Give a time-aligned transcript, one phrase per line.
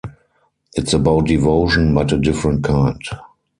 [0.73, 2.99] It's about devotion but a different kind.